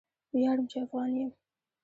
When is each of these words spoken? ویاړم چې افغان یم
ویاړم 0.35 0.65
چې 0.71 0.77
افغان 0.83 1.09
یم 1.19 1.31